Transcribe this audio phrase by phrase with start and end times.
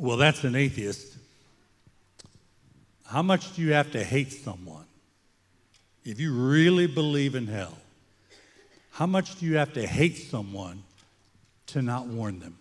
[0.00, 1.16] Well, that's an atheist.
[3.04, 4.84] How much do you have to hate someone?
[6.04, 7.76] If you really believe in hell,
[8.92, 10.84] how much do you have to hate someone
[11.66, 12.58] to not warn them?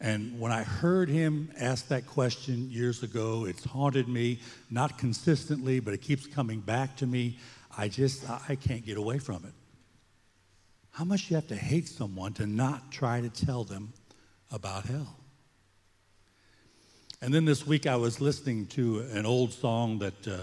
[0.00, 5.78] And when I heard him ask that question years ago, it's haunted me, not consistently,
[5.78, 7.38] but it keeps coming back to me.
[7.78, 9.52] I just, I can't get away from it.
[10.90, 13.92] How much do you have to hate someone to not try to tell them
[14.50, 15.18] about hell?
[17.22, 20.42] And then this week I was listening to an old song that uh,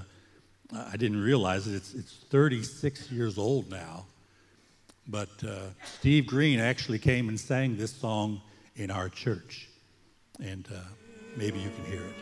[0.74, 1.76] I didn't realize it.
[1.76, 4.06] It's, it's 36 years old now.
[5.06, 8.42] But uh, Steve Green actually came and sang this song
[8.78, 9.68] in our church.
[10.42, 10.80] And uh,
[11.36, 12.16] maybe you can hear it.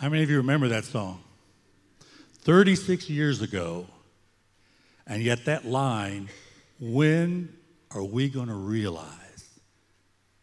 [0.00, 1.20] How many of you remember that song?
[2.38, 3.86] 36 years ago,
[5.06, 6.30] and yet that line,
[6.80, 7.54] when
[7.90, 9.60] are we going to realize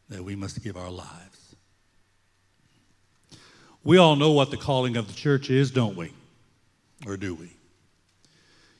[0.09, 1.55] that we must give our lives?
[3.83, 6.11] We all know what the calling of the church is, don't we?
[7.07, 7.51] Or do we?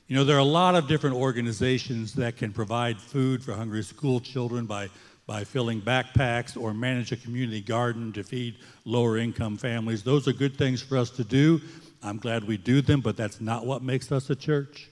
[0.06, 3.82] You know, there are a lot of different organizations that can provide food for hungry
[3.82, 4.90] school children by
[5.28, 8.56] by filling backpacks or manage a community garden to feed
[8.86, 10.02] lower income families.
[10.02, 11.60] Those are good things for us to do.
[12.02, 14.88] I'm glad we do them, but that's not what makes us a church.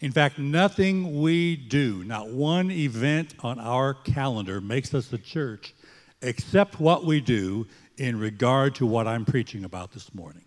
[0.00, 5.74] In fact, nothing we do, not one event on our calendar, makes us a church
[6.20, 10.44] except what we do in regard to what I'm preaching about this morning.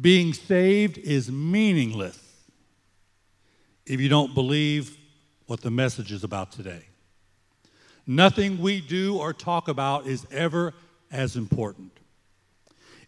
[0.00, 2.18] Being saved is meaningless
[3.84, 4.96] if you don't believe
[5.44, 6.86] what the message is about today.
[8.06, 10.74] Nothing we do or talk about is ever
[11.10, 11.92] as important.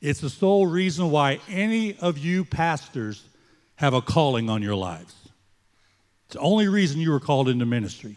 [0.00, 3.25] It's the sole reason why any of you pastors
[3.77, 5.15] have a calling on your lives.
[6.27, 8.16] It's the only reason you were called into ministry.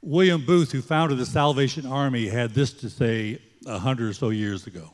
[0.00, 4.30] William Booth, who founded the Salvation Army, had this to say a hundred or so
[4.30, 4.92] years ago.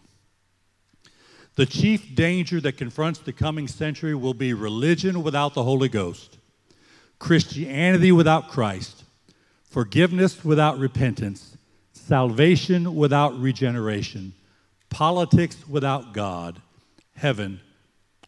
[1.57, 6.39] The chief danger that confronts the coming century will be religion without the Holy Ghost,
[7.19, 9.02] Christianity without Christ,
[9.73, 11.57] forgiveness without repentance,
[11.93, 14.35] salvation without regeneration,
[14.91, 16.61] politics without God,
[17.17, 17.59] heaven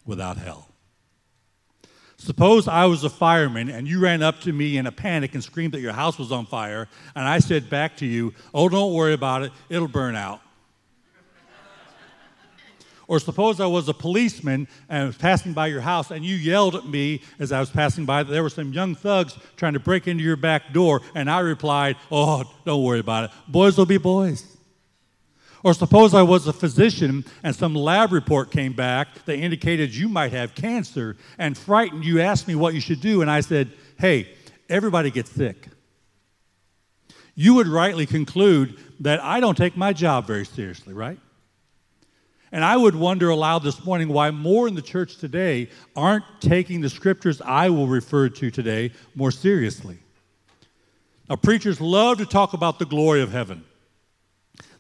[0.07, 0.69] without hell.
[2.17, 5.45] Suppose I was a fireman and you ran up to me in a panic and
[5.45, 8.95] screamed that your house was on fire, and I said back to you, Oh, don't
[8.95, 10.41] worry about it, it'll burn out.
[13.07, 16.37] Or suppose I was a policeman and I was passing by your house and you
[16.37, 19.75] yelled at me as I was passing by that there were some young thugs trying
[19.75, 23.31] to break into your back door, and I replied, Oh, don't worry about it.
[23.49, 24.45] Boys will be boys.
[25.63, 30.09] Or suppose I was a physician and some lab report came back that indicated you
[30.09, 33.73] might have cancer, and frightened, you asked me what you should do, and I said,
[33.99, 34.29] Hey,
[34.69, 35.69] everybody gets sick.
[37.35, 41.19] You would rightly conclude that I don't take my job very seriously, right?
[42.55, 46.83] And I would wonder aloud this morning why more in the church today aren't taking
[46.83, 49.99] the scriptures I will refer to today more seriously.
[51.29, 53.65] Now, preachers love to talk about the glory of heaven.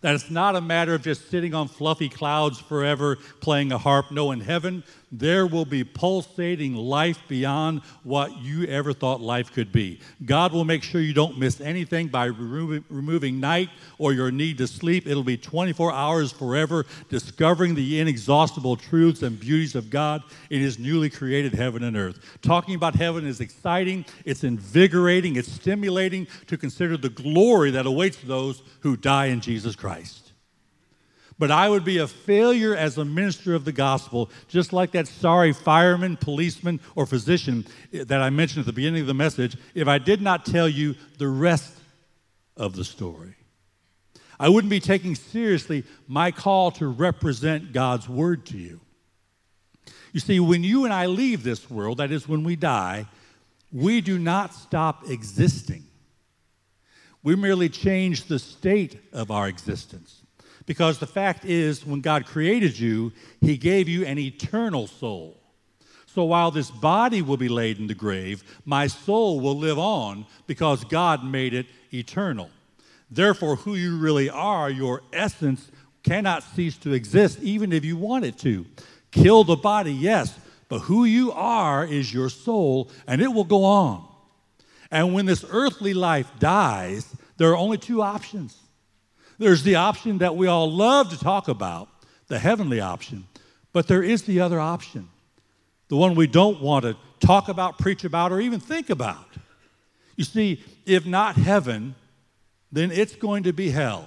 [0.03, 4.13] That it's not a matter of just sitting on fluffy clouds forever playing a harp.
[4.13, 4.85] No, in heaven,
[5.19, 10.01] there will be pulsating life beyond what you ever thought life could be.
[10.25, 14.59] God will make sure you don't miss anything by removing, removing night or your need
[14.59, 15.07] to sleep.
[15.07, 20.79] It'll be 24 hours forever, discovering the inexhaustible truths and beauties of God in His
[20.79, 22.19] newly created heaven and earth.
[22.43, 28.19] Talking about heaven is exciting, it's invigorating, it's stimulating to consider the glory that awaits
[28.19, 30.24] those who die in Jesus Christ.
[31.39, 35.09] But I would be a failure as a minister of the gospel, just like that
[35.09, 39.89] sorry fireman, policeman, or physician that I mentioned at the beginning of the message, if
[39.89, 41.73] I did not tell you the rest
[42.57, 43.35] of the story.
[44.39, 48.81] I wouldn't be taking seriously my call to represent God's word to you.
[50.13, 53.07] You see, when you and I leave this world, that is, when we die,
[53.73, 55.85] we do not stop existing.
[57.25, 60.24] We merely change the state of our existence.
[60.67, 65.41] Because the fact is, when God created you, He gave you an eternal soul.
[66.07, 70.27] So while this body will be laid in the grave, my soul will live on
[70.47, 72.51] because God made it eternal.
[73.11, 75.71] Therefore, who you really are, your essence,
[76.05, 78.65] cannot cease to exist, even if you want it to.
[79.11, 80.39] Kill the body, yes,
[80.69, 84.07] but who you are is your soul, and it will go on.
[84.91, 88.57] And when this earthly life dies, there are only two options
[89.39, 91.89] there's the option that we all love to talk about,
[92.29, 93.27] the heavenly option,
[93.73, 95.09] but there is the other option,
[95.89, 99.27] the one we don't want to talk about, preach about, or even think about.
[100.17, 101.95] You see, if not heaven,
[102.71, 104.07] then it's going to be hell.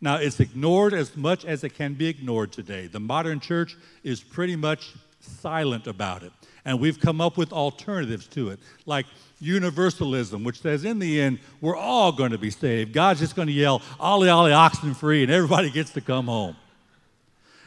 [0.00, 2.86] Now, it's ignored as much as it can be ignored today.
[2.86, 6.32] The modern church is pretty much silent about it.
[6.66, 9.06] And we've come up with alternatives to it, like
[9.40, 12.92] universalism, which says in the end, we're all going to be saved.
[12.92, 16.56] God's just going to yell, Ollie, Ollie, oxen free, and everybody gets to come home.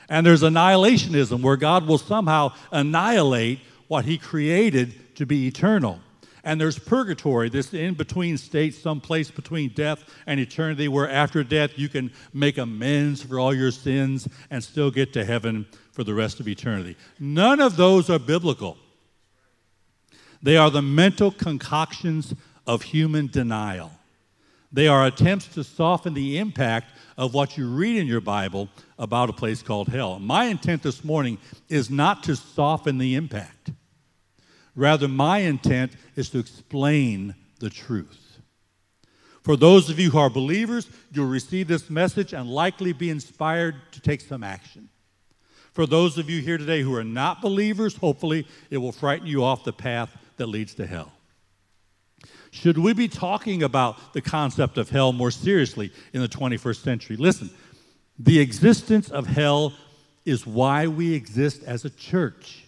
[0.10, 6.01] And there's annihilationism, where God will somehow annihilate what He created to be eternal.
[6.44, 11.42] And there's purgatory, this in between state, some place between death and eternity, where after
[11.46, 16.04] death you can make amends for all your sins and still get to heaven for
[16.04, 16.98] the rest of eternity.
[17.18, 18.78] None of those are biblical.
[20.41, 22.33] They are the mental concoctions
[22.65, 23.91] of human denial.
[24.71, 29.30] They are attempts to soften the impact of what you read in your Bible about
[29.30, 30.19] a place called hell.
[30.19, 33.71] My intent this morning is not to soften the impact.
[34.75, 38.38] Rather, my intent is to explain the truth.
[39.44, 43.75] For those of you who are believers, you'll receive this message and likely be inspired
[43.91, 44.89] to take some action.
[45.74, 49.44] For those of you here today who are not believers, hopefully it will frighten you
[49.44, 51.12] off the path that leads to hell.
[52.51, 57.15] Should we be talking about the concept of hell more seriously in the 21st century?
[57.15, 57.50] Listen,
[58.18, 59.74] the existence of hell
[60.25, 62.65] is why we exist as a church.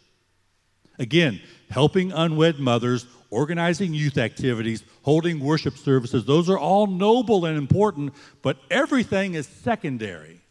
[1.00, 7.58] Again, helping unwed mothers, organizing youth activities, holding worship services, those are all noble and
[7.58, 10.42] important, but everything is secondary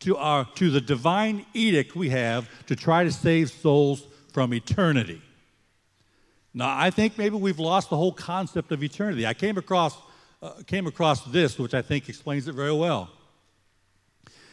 [0.00, 5.22] to, our, to the divine edict we have to try to save souls from eternity.
[6.54, 9.26] Now, I think maybe we've lost the whole concept of eternity.
[9.26, 9.96] I came across,
[10.40, 13.10] uh, came across this, which I think explains it very well.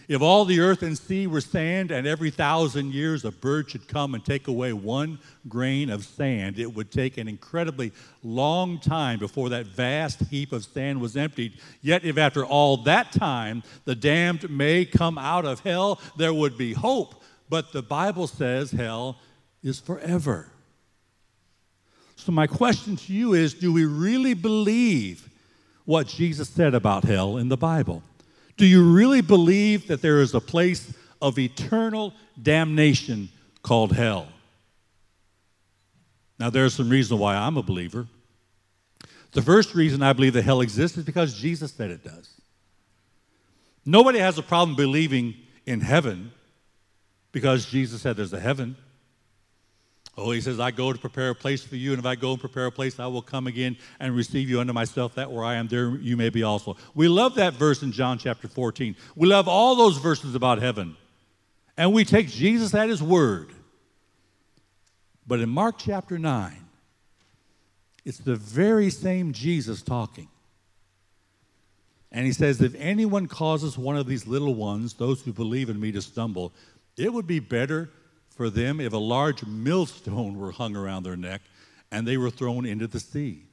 [0.08, 3.88] If all the earth and sea were sand, and every thousand years a bird should
[3.88, 7.94] come and take away one grain of sand, it would take an incredibly
[8.24, 11.54] long time before that vast heap of sand was emptied.
[11.82, 16.58] Yet, if after all that time the damned may come out of hell, there would
[16.58, 17.24] be hope.
[17.48, 19.18] But the Bible says hell
[19.64, 20.52] is forever.
[22.22, 25.28] So, my question to you is do we really believe
[25.86, 28.04] what Jesus said about hell in the Bible?
[28.58, 33.30] Do you really believe that there is a place of eternal damnation
[33.64, 34.28] called hell?
[36.38, 38.06] Now, there's some reason why I'm a believer.
[39.32, 42.40] The first reason I believe that hell exists is because Jesus said it does.
[43.84, 45.34] Nobody has a problem believing
[45.66, 46.32] in heaven
[47.32, 48.76] because Jesus said there's a heaven.
[50.18, 52.32] Oh, he says, I go to prepare a place for you, and if I go
[52.32, 55.44] and prepare a place, I will come again and receive you unto myself, that where
[55.44, 56.76] I am, there you may be also.
[56.94, 58.96] We love that verse in John chapter 14.
[59.16, 60.98] We love all those verses about heaven.
[61.78, 63.54] And we take Jesus at his word.
[65.26, 66.58] But in Mark chapter 9,
[68.04, 70.28] it's the very same Jesus talking.
[72.12, 75.80] And he says, If anyone causes one of these little ones, those who believe in
[75.80, 76.52] me, to stumble,
[76.98, 77.90] it would be better
[78.36, 81.42] for them if a large millstone were hung around their neck
[81.92, 83.44] and they were thrown into the sea.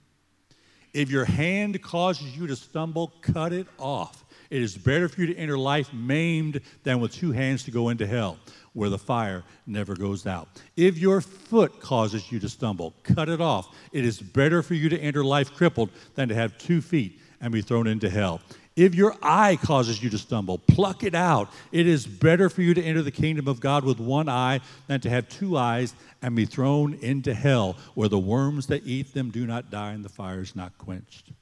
[0.94, 4.24] If your hand causes you to stumble, cut it off.
[4.50, 7.90] It is better for you to enter life maimed than with two hands to go
[7.90, 8.38] into hell,
[8.72, 10.48] where the fire never goes out.
[10.76, 13.76] If your foot causes you to stumble, cut it off.
[13.92, 17.52] It is better for you to enter life crippled than to have two feet and
[17.52, 18.40] be thrown into hell.
[18.76, 21.50] If your eye causes you to stumble, pluck it out.
[21.72, 25.00] It is better for you to enter the kingdom of God with one eye than
[25.00, 29.30] to have two eyes and be thrown into hell, where the worms that eat them
[29.30, 31.32] do not die and the fire is not quenched.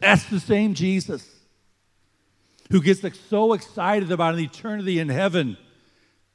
[0.00, 1.26] That's the same Jesus
[2.70, 5.56] who gets so excited about an eternity in heaven,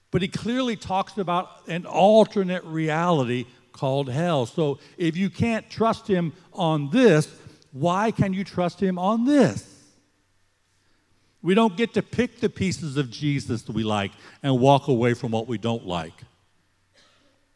[0.09, 4.45] but he clearly talks about an alternate reality called hell.
[4.45, 7.27] So if you can't trust him on this,
[7.79, 9.73] why can you trust him on this?
[11.41, 14.11] We don't get to pick the pieces of Jesus that we like
[14.43, 16.13] and walk away from what we don't like.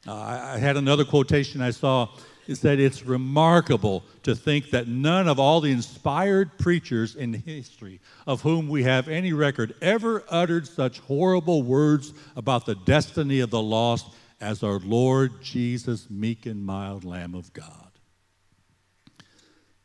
[0.08, 2.10] Uh, I, I had another quotation I saw.
[2.48, 8.00] It said, It's remarkable to think that none of all the inspired preachers in history
[8.26, 13.50] of whom we have any record ever uttered such horrible words about the destiny of
[13.50, 14.08] the lost
[14.40, 17.91] as our Lord Jesus, meek and mild Lamb of God.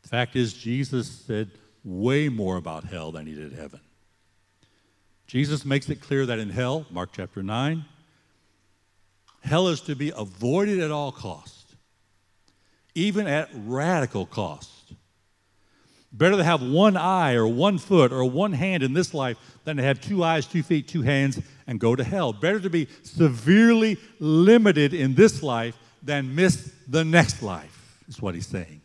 [0.07, 1.51] Fact is, Jesus said
[1.83, 3.81] way more about hell than he did heaven.
[5.27, 7.83] Jesus makes it clear that in hell, Mark chapter 9,
[9.41, 11.75] hell is to be avoided at all cost,
[12.95, 14.93] even at radical cost.
[16.13, 19.75] Better to have one eye or one foot or one hand in this life than
[19.75, 21.37] to have two eyes, two feet, two hands
[21.67, 22.31] and go to hell.
[22.31, 28.35] Better to be severely limited in this life than miss the next life, is what
[28.35, 28.81] he's saying.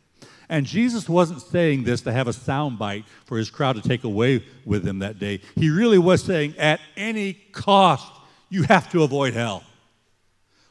[0.52, 4.44] And Jesus wasn't saying this to have a soundbite for his crowd to take away
[4.66, 5.40] with him that day.
[5.56, 8.12] He really was saying, at any cost,
[8.50, 9.64] you have to avoid hell.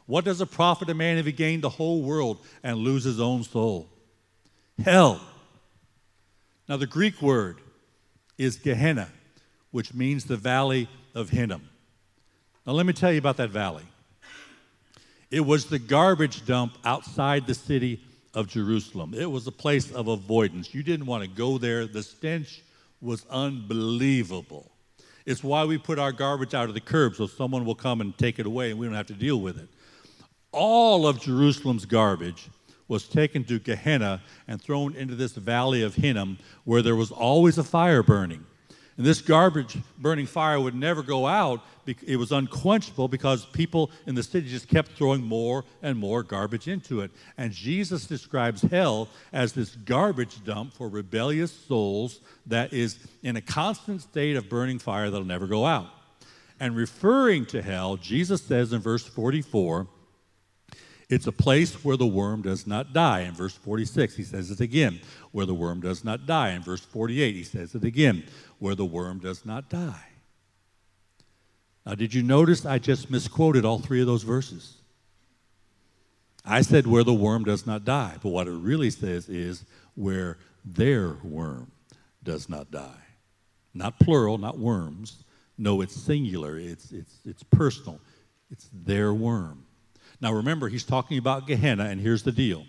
[0.06, 3.20] What does a profit a man if he gained the whole world and lose his
[3.20, 3.90] own soul?
[4.86, 5.20] Hell.
[6.70, 7.58] Now, the Greek word
[8.38, 9.10] is Gehenna,
[9.72, 11.68] which means the valley of Hinnom.
[12.68, 13.86] Now, let me tell you about that valley.
[15.32, 18.00] It was the garbage dump outside the city
[18.34, 19.14] of Jerusalem.
[19.14, 20.74] It was a place of avoidance.
[20.74, 21.86] You didn't want to go there.
[21.86, 22.62] The stench
[23.02, 24.72] was unbelievable.
[25.26, 28.18] It's why we put our garbage out of the curb so someone will come and
[28.18, 29.70] take it away and we don't have to deal with it.
[30.52, 32.50] All of Jerusalem's garbage
[32.88, 37.58] was taken to Gehenna and thrown into this valley of Hinnom where there was always
[37.58, 38.46] a fire burning.
[38.98, 41.64] And this garbage burning fire would never go out.
[41.86, 46.68] It was unquenchable because people in the city just kept throwing more and more garbage
[46.68, 47.12] into it.
[47.38, 53.42] And Jesus describes hell as this garbage dump for rebellious souls that is in a
[53.42, 55.88] constant state of burning fire that'll never go out.
[56.60, 59.88] And referring to hell, Jesus says in verse 44,
[61.12, 63.22] it's a place where the worm does not die.
[63.22, 65.01] In verse 46, he says it again,
[65.34, 66.51] where the worm does not die.
[66.51, 68.24] In verse 48, he says it again,
[68.60, 70.06] where the worm does not die.
[71.86, 74.77] Now, did you notice I just misquoted all three of those verses?
[76.46, 79.65] I said where the worm does not die, but what it really says is
[79.96, 81.72] where their worm
[82.24, 83.03] does not die.
[83.74, 85.25] Not plural, not worms.
[85.58, 88.00] No, it's singular, it's, it's, it's personal.
[88.50, 89.65] It's their worm.
[90.22, 92.66] Now remember, he's talking about Gehenna, and here's the deal.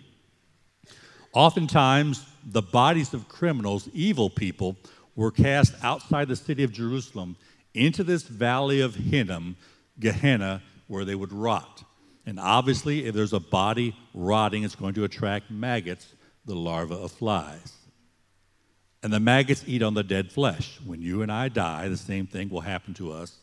[1.33, 4.75] Oftentimes, the bodies of criminals, evil people,
[5.15, 7.35] were cast outside the city of Jerusalem
[7.73, 9.55] into this valley of Hinnom,
[9.99, 11.83] Gehenna, where they would rot.
[12.25, 16.07] And obviously, if there's a body rotting, it's going to attract maggots,
[16.45, 17.73] the larvae of flies.
[19.01, 20.79] And the maggots eat on the dead flesh.
[20.85, 23.37] When you and I die, the same thing will happen to us.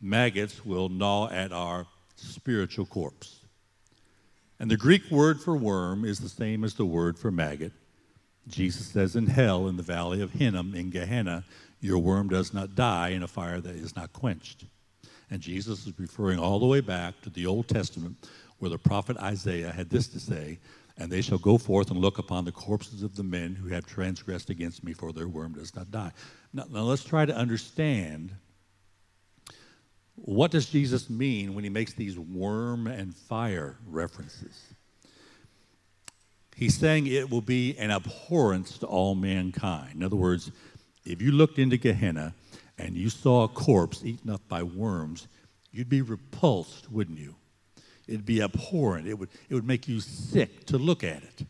[0.00, 3.43] Maggots will gnaw at our spiritual corpse.
[4.58, 7.72] And the Greek word for worm is the same as the word for maggot.
[8.46, 11.44] Jesus says, In hell, in the valley of Hinnom, in Gehenna,
[11.80, 14.64] your worm does not die in a fire that is not quenched.
[15.30, 19.16] And Jesus is referring all the way back to the Old Testament, where the prophet
[19.18, 20.58] Isaiah had this to say
[20.96, 23.84] And they shall go forth and look upon the corpses of the men who have
[23.84, 26.12] transgressed against me, for their worm does not die.
[26.52, 28.32] Now, now let's try to understand
[30.16, 34.74] what does Jesus mean when he makes these worm and fire references?
[36.56, 39.96] He's saying it will be an abhorrence to all mankind.
[39.96, 40.52] In other words,
[41.04, 42.32] if you looked into Gehenna
[42.78, 45.26] and you saw a corpse eaten up by worms,
[45.72, 47.34] you'd be repulsed, wouldn't you?
[48.06, 49.08] It'd be abhorrent.
[49.08, 51.46] It would, it would make you sick to look at it.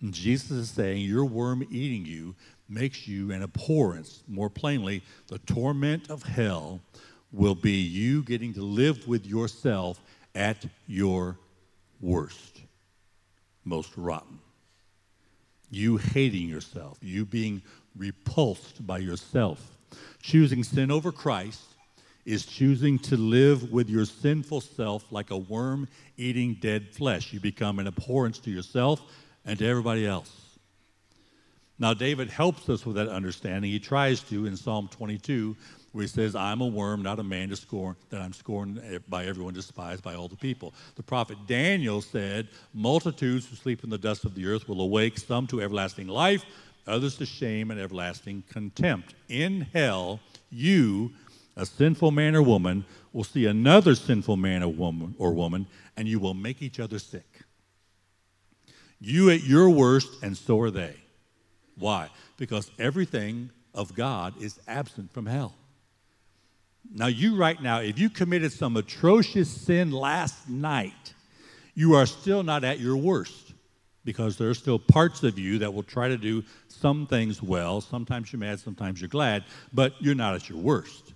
[0.00, 2.34] And Jesus is saying your worm eating you
[2.68, 4.22] makes you an abhorrence.
[4.26, 6.80] More plainly, the torment of hell
[7.32, 10.00] will be you getting to live with yourself
[10.34, 11.38] at your
[12.00, 12.60] worst,
[13.64, 14.38] most rotten.
[15.70, 17.62] You hating yourself, you being
[17.96, 19.76] repulsed by yourself.
[20.22, 21.62] Choosing sin over Christ
[22.24, 27.32] is choosing to live with your sinful self like a worm eating dead flesh.
[27.32, 29.00] You become an abhorrence to yourself
[29.44, 30.40] and to everybody else.
[31.78, 33.70] Now, David helps us with that understanding.
[33.70, 35.56] He tries to in Psalm 22,
[35.92, 39.26] where he says, I'm a worm, not a man to scorn, that I'm scorned by
[39.26, 40.74] everyone, despised by all the people.
[40.94, 45.18] The prophet Daniel said, Multitudes who sleep in the dust of the earth will awake,
[45.18, 46.44] some to everlasting life,
[46.86, 49.14] others to shame and everlasting contempt.
[49.28, 50.20] In hell,
[50.50, 51.12] you,
[51.56, 55.66] a sinful man or woman, will see another sinful man or woman, or woman
[56.00, 57.42] and you will make each other sick.
[59.00, 60.94] You at your worst, and so are they.
[61.76, 62.08] Why?
[62.38, 65.54] Because everything of God is absent from hell.
[66.92, 71.14] Now, you right now, if you committed some atrocious sin last night,
[71.74, 73.54] you are still not at your worst
[74.04, 77.80] because there are still parts of you that will try to do some things well.
[77.80, 81.12] Sometimes you're mad, sometimes you're glad, but you're not at your worst.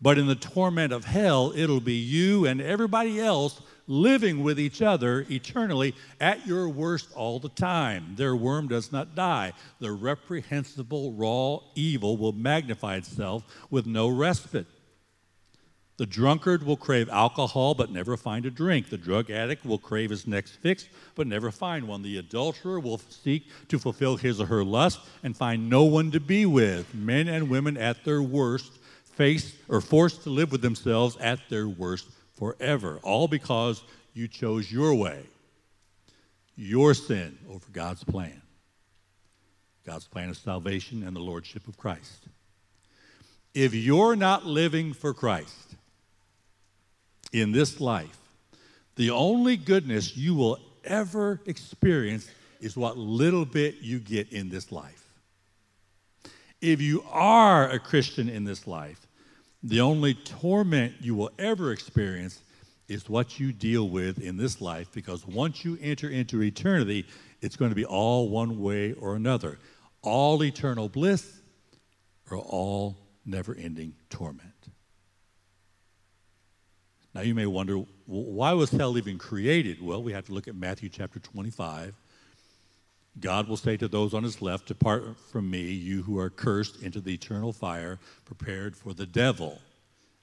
[0.00, 4.82] But in the torment of hell, it'll be you and everybody else living with each
[4.82, 8.14] other eternally at your worst all the time.
[8.16, 9.52] Their worm does not die.
[9.80, 14.66] The reprehensible, raw evil will magnify itself with no respite.
[15.98, 18.90] The drunkard will crave alcohol but never find a drink.
[18.90, 22.02] The drug addict will crave his next fix but never find one.
[22.02, 26.20] The adulterer will seek to fulfill his or her lust and find no one to
[26.20, 26.94] be with.
[26.94, 28.72] Men and women at their worst
[29.04, 33.82] face or forced to live with themselves at their worst forever, all because
[34.14, 35.22] you chose your way,
[36.56, 38.42] your sin over God's plan.
[39.84, 42.28] God's plan of salvation and the lordship of Christ.
[43.54, 45.76] If you're not living for Christ
[47.32, 48.18] in this life,
[48.96, 52.28] the only goodness you will ever experience
[52.60, 55.04] is what little bit you get in this life.
[56.60, 59.05] If you are a Christian in this life,
[59.66, 62.40] the only torment you will ever experience
[62.86, 67.04] is what you deal with in this life because once you enter into eternity,
[67.40, 69.58] it's going to be all one way or another
[70.02, 71.40] all eternal bliss
[72.30, 74.52] or all never ending torment.
[77.12, 79.82] Now, you may wonder why was hell even created?
[79.82, 81.92] Well, we have to look at Matthew chapter 25
[83.20, 86.82] God will say to those on his left, Depart from me, you who are cursed,
[86.82, 89.60] into the eternal fire prepared for the devil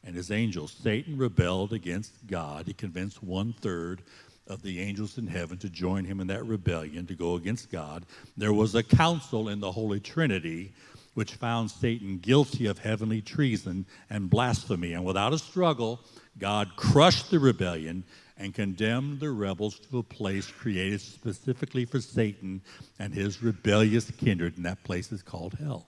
[0.04, 0.72] and his angels.
[0.72, 2.68] Satan rebelled against God.
[2.68, 4.04] He convinced one third
[4.48, 8.06] of the angels in heaven to join him in that rebellion, to go against God.
[8.36, 10.74] There was a council in the Holy Trinity
[11.14, 14.94] which found Satan guilty of heavenly treason and blasphemy.
[14.94, 16.02] And without a struggle,
[16.40, 18.04] God crushed the rebellion
[18.38, 22.62] and condemned the rebels to a place created specifically for Satan
[23.00, 25.88] and his rebellious kindred, and that place is called hell.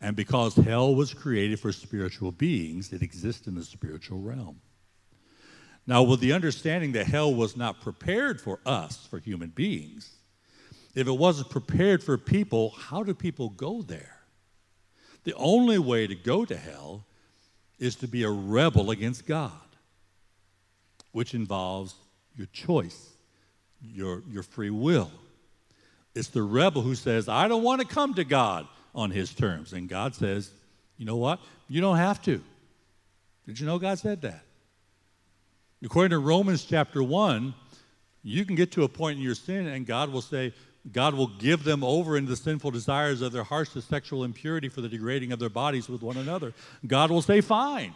[0.00, 4.60] And because hell was created for spiritual beings, it exists in the spiritual realm.
[5.86, 10.10] Now, with the understanding that hell was not prepared for us, for human beings,
[10.94, 14.18] if it wasn't prepared for people, how do people go there?
[15.24, 17.06] The only way to go to hell
[17.78, 19.67] is to be a rebel against God
[21.12, 21.94] which involves
[22.36, 23.10] your choice,
[23.82, 25.10] your, your free will.
[26.14, 29.72] It's the rebel who says, I don't want to come to God on his terms.
[29.72, 30.50] And God says,
[30.96, 31.40] You know what?
[31.68, 32.42] You don't have to.
[33.46, 34.42] Did you know God said that?
[35.82, 37.54] According to Romans chapter 1,
[38.22, 40.52] you can get to a point in your sin and God will say,
[40.90, 44.68] God will give them over into the sinful desires of their hearts to sexual impurity
[44.68, 46.52] for the degrading of their bodies with one another.
[46.86, 47.94] God will say, Fine.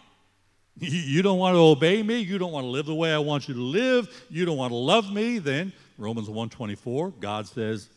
[0.78, 2.18] You don't want to obey me.
[2.18, 4.24] You don't want to live the way I want you to live.
[4.30, 5.38] You don't want to love me.
[5.38, 7.88] Then Romans 1:24, God says,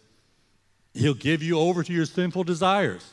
[0.94, 3.10] He'll give you over to your sinful desires.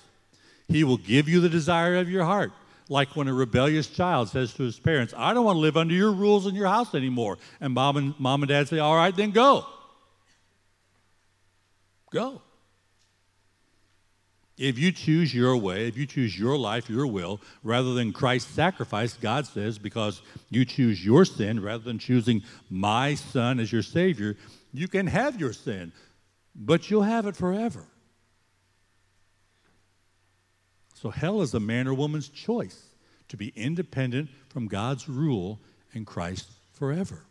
[0.68, 2.52] He will give you the desire of your heart.
[2.88, 5.94] Like when a rebellious child says to his parents, I don't want to live under
[5.94, 7.38] your rules in your house anymore.
[7.60, 9.66] And mom and, mom and dad say, All right, then go.
[12.10, 12.42] Go.
[14.62, 18.54] If you choose your way, if you choose your life, your will, rather than Christ's
[18.54, 23.82] sacrifice, God says, because you choose your sin rather than choosing my son as your
[23.82, 24.36] Savior,
[24.72, 25.90] you can have your sin,
[26.54, 27.88] but you'll have it forever.
[30.94, 32.84] So hell is a man or woman's choice
[33.30, 35.58] to be independent from God's rule
[35.92, 37.24] and Christ forever.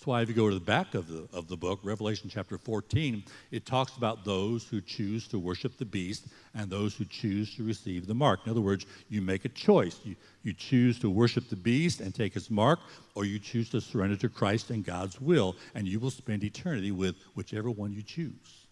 [0.00, 2.56] That's why if you go to the back of the, of the book, Revelation chapter
[2.56, 7.54] 14, it talks about those who choose to worship the beast and those who choose
[7.56, 8.40] to receive the mark.
[8.46, 10.00] In other words, you make a choice.
[10.02, 12.78] You, you choose to worship the beast and take his mark,
[13.14, 16.92] or you choose to surrender to Christ and God's will, and you will spend eternity
[16.92, 18.69] with whichever one you choose.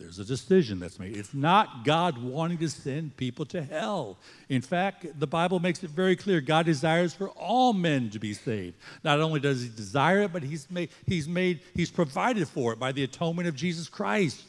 [0.00, 1.14] There's a decision that's made.
[1.14, 4.16] It's not God wanting to send people to hell.
[4.48, 8.32] In fact, the Bible makes it very clear God desires for all men to be
[8.32, 8.76] saved.
[9.04, 12.78] Not only does he desire it, but he's made, he's made, he's provided for it
[12.78, 14.42] by the atonement of Jesus Christ.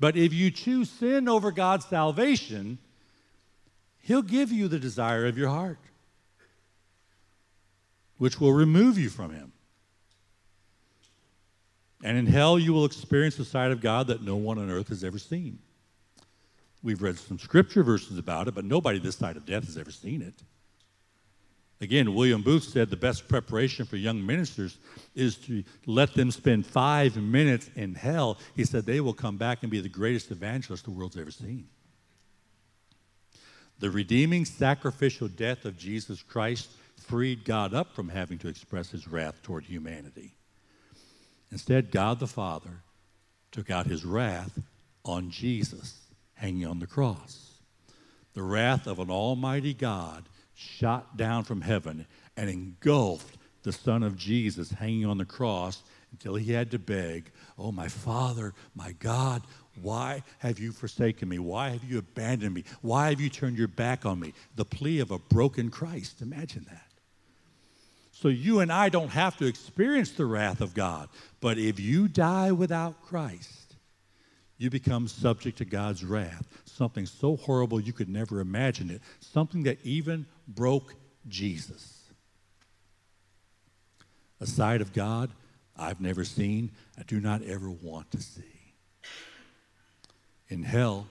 [0.00, 2.78] But if you choose sin over God's salvation,
[4.00, 5.78] he'll give you the desire of your heart,
[8.16, 9.52] which will remove you from him.
[12.02, 14.88] And in hell, you will experience the side of God that no one on earth
[14.88, 15.58] has ever seen.
[16.82, 19.90] We've read some scripture verses about it, but nobody this side of death has ever
[19.90, 20.34] seen it.
[21.80, 24.78] Again, William Booth said the best preparation for young ministers
[25.14, 28.38] is to let them spend five minutes in hell.
[28.54, 31.68] He said they will come back and be the greatest evangelist the world's ever seen.
[33.78, 39.06] The redeeming sacrificial death of Jesus Christ freed God up from having to express his
[39.06, 40.34] wrath toward humanity.
[41.56, 42.82] Instead, God the Father
[43.50, 44.58] took out his wrath
[45.06, 45.96] on Jesus
[46.34, 47.60] hanging on the cross.
[48.34, 52.04] The wrath of an almighty God shot down from heaven
[52.36, 57.32] and engulfed the Son of Jesus hanging on the cross until he had to beg,
[57.56, 59.40] Oh, my Father, my God,
[59.80, 61.38] why have you forsaken me?
[61.38, 62.64] Why have you abandoned me?
[62.82, 64.34] Why have you turned your back on me?
[64.56, 66.20] The plea of a broken Christ.
[66.20, 66.85] Imagine that.
[68.18, 71.10] So you and I don't have to experience the wrath of God.
[71.42, 73.76] But if you die without Christ,
[74.56, 76.48] you become subject to God's wrath.
[76.64, 79.02] Something so horrible you could never imagine it.
[79.20, 80.94] Something that even broke
[81.28, 82.04] Jesus.
[84.40, 85.30] A side of God
[85.76, 88.72] I've never seen, I do not ever want to see.
[90.48, 91.06] In hell,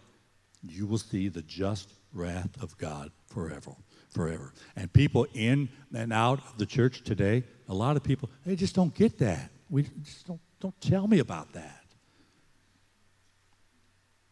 [0.67, 3.75] you will see the just wrath of God forever
[4.15, 4.53] forever.
[4.75, 8.73] And people in and out of the church today, a lot of people, they just
[8.73, 9.51] don't get that.
[9.69, 11.83] We just don't, don't tell me about that.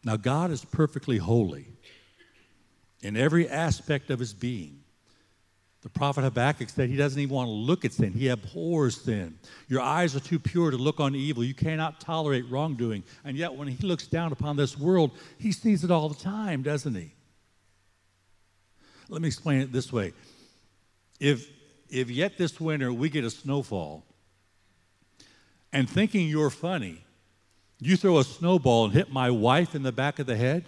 [0.04, 1.66] Now, God is perfectly holy
[3.02, 4.80] in every aspect of his being.
[5.82, 8.14] The prophet Habakkuk said he doesn't even want to look at sin.
[8.14, 9.38] He abhors sin.
[9.68, 11.44] Your eyes are too pure to look on evil.
[11.44, 13.02] You cannot tolerate wrongdoing.
[13.22, 16.62] And yet, when he looks down upon this world, he sees it all the time,
[16.62, 17.12] doesn't he?
[19.08, 20.12] Let me explain it this way.
[21.20, 21.48] If,
[21.90, 24.04] if yet this winter we get a snowfall,
[25.72, 27.04] and thinking you're funny,
[27.80, 30.64] you throw a snowball and hit my wife in the back of the head,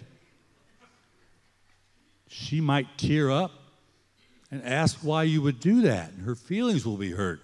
[2.27, 3.51] she might tear up
[4.51, 7.41] and ask why you would do that, and her feelings will be hurt.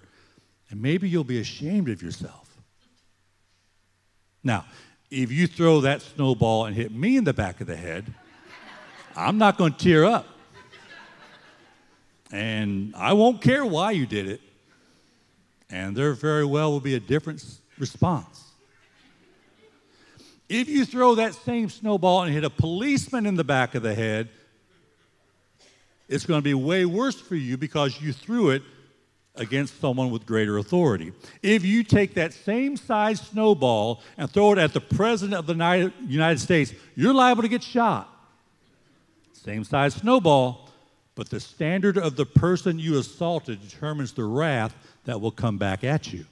[0.70, 2.48] And maybe you'll be ashamed of yourself.
[4.42, 4.66] Now,
[5.10, 8.12] if you throw that snowball and hit me in the back of the head,
[9.16, 10.26] I'm not going to tear up.
[12.34, 14.40] And I won't care why you did it.
[15.70, 17.44] And there very well will be a different
[17.78, 18.42] response.
[20.48, 23.94] If you throw that same snowball and hit a policeman in the back of the
[23.94, 24.30] head,
[26.08, 28.62] it's going to be way worse for you because you threw it
[29.36, 31.12] against someone with greater authority.
[31.40, 35.92] If you take that same size snowball and throw it at the President of the
[36.08, 38.08] United States, you're liable to get shot.
[39.32, 40.63] Same size snowball,
[41.14, 44.74] but the standard of the person you assaulted determines the wrath
[45.04, 46.26] that will come back at you.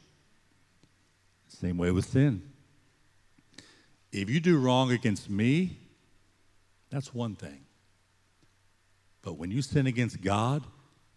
[1.48, 2.42] Same way with sin.
[4.10, 5.78] If you do wrong against me,
[6.90, 7.64] that's one thing.
[9.22, 10.64] But when you sin against God,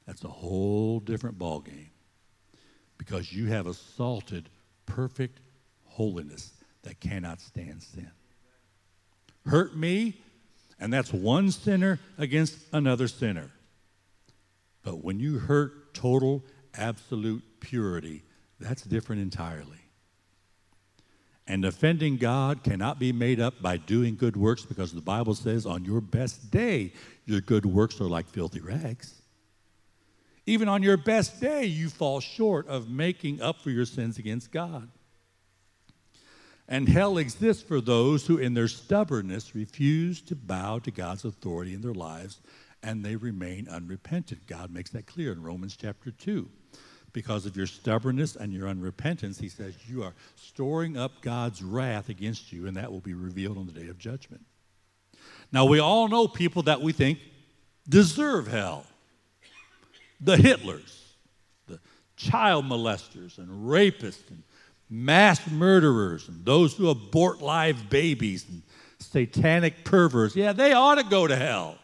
[0.05, 1.89] that's a whole different ballgame
[2.97, 4.49] because you have assaulted
[4.85, 5.39] perfect
[5.85, 8.11] holiness that cannot stand sin.
[9.47, 10.21] Hurt me,
[10.79, 13.51] and that's one sinner against another sinner.
[14.85, 16.45] But when you hurt total,
[16.75, 18.23] absolute purity,
[18.59, 19.79] that's different entirely.
[21.47, 25.65] And offending God cannot be made up by doing good works because the Bible says
[25.65, 26.93] on your best day,
[27.25, 29.21] your good works are like filthy rags.
[30.45, 34.51] Even on your best day, you fall short of making up for your sins against
[34.51, 34.87] God.
[36.67, 41.73] And hell exists for those who, in their stubbornness, refuse to bow to God's authority
[41.73, 42.39] in their lives
[42.85, 44.45] and they remain unrepentant.
[44.45, 46.47] God makes that clear in Romans chapter 2.
[47.13, 52.09] Because of your stubbornness and your unrepentance, he says you are storing up God's wrath
[52.09, 54.45] against you, and that will be revealed on the day of judgment.
[55.51, 57.19] Now, we all know people that we think
[57.89, 58.85] deserve hell
[60.21, 60.99] the Hitlers,
[61.67, 61.79] the
[62.15, 64.43] child molesters and rapists and
[64.89, 68.61] mass murderers and those who abort live babies and
[68.99, 71.77] satanic perverts, yeah, they ought to go to hell.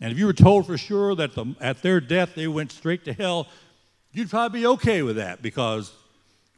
[0.00, 3.04] And if you were told for sure that the, at their death they went straight
[3.04, 3.48] to hell,
[4.12, 5.92] you'd probably be okay with that because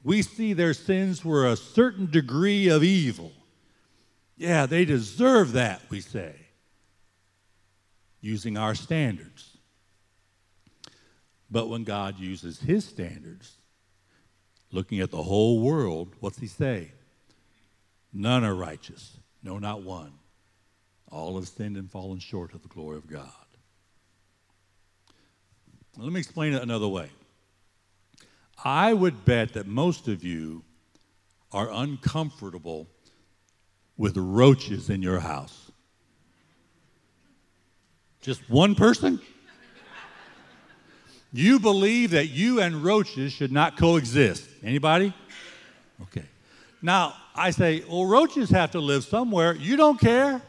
[0.05, 3.33] we see their sins were a certain degree of evil.
[4.37, 6.35] Yeah, they deserve that, we say,
[8.21, 9.57] using our standards.
[11.51, 13.57] But when God uses his standards,
[14.71, 16.93] looking at the whole world, what's he say?
[18.13, 20.13] None are righteous, no, not one.
[21.13, 23.29] All have sinned and fallen short of the glory of God.
[25.99, 27.11] Let me explain it another way.
[28.65, 30.65] I would bet that most of you
[31.53, 32.89] are uncomfortable
[33.99, 35.71] with roaches in your house.
[38.23, 39.21] Just one person?
[41.31, 44.49] You believe that you and roaches should not coexist.
[44.63, 45.13] Anybody?
[46.03, 46.25] Okay.
[46.81, 49.55] Now, I say, well, roaches have to live somewhere.
[49.55, 50.41] You don't care.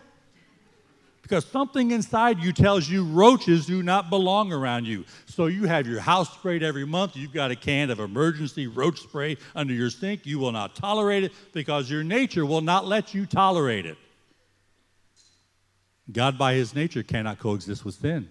[1.24, 5.06] Because something inside you tells you roaches do not belong around you.
[5.26, 7.16] So you have your house sprayed every month.
[7.16, 10.26] You've got a can of emergency roach spray under your sink.
[10.26, 13.98] You will not tolerate it because your nature will not let you tolerate it.
[16.12, 18.28] God, by his nature, cannot coexist with sin.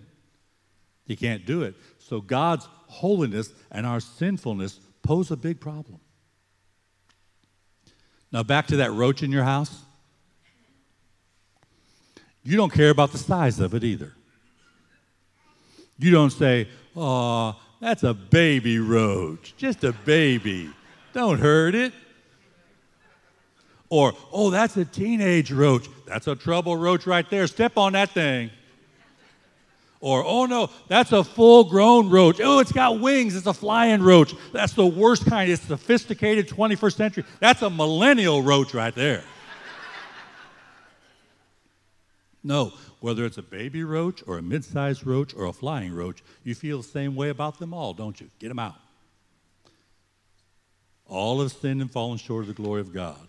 [1.07, 1.75] He can't do it.
[1.99, 5.99] So God's holiness and our sinfulness pose a big problem.
[8.31, 9.81] Now, back to that roach in your house.
[12.45, 14.13] You don't care about the size of it either.
[15.99, 20.71] You don't say, oh, that's a baby roach, just a baby.
[21.13, 21.93] Don't hurt it.
[23.89, 25.87] Or, oh, that's a teenage roach.
[26.07, 27.47] That's a trouble roach right there.
[27.47, 28.51] Step on that thing.
[30.01, 32.41] Or, oh no, that's a full grown roach.
[32.43, 33.37] Oh, it's got wings.
[33.37, 34.35] It's a flying roach.
[34.53, 35.49] That's the worst kind.
[35.49, 37.25] It's sophisticated 21st century.
[37.39, 39.23] That's a millennial roach right there.
[42.45, 46.23] No, whether it's a baby roach or a mid sized roach or a flying roach,
[46.43, 48.29] you feel the same way about them all, don't you?
[48.39, 48.77] Get them out.
[51.07, 53.29] All have sinned and fallen short of the glory of God.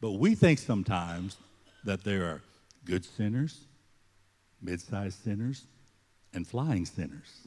[0.00, 1.36] But we think sometimes
[1.84, 2.42] that there are
[2.84, 3.60] good sinners,
[4.60, 5.64] mid sized sinners,
[6.34, 7.46] and flying sinners.